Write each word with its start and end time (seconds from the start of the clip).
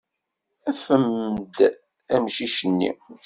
Afem-d 0.69 1.57
amcic-nni. 2.15 2.91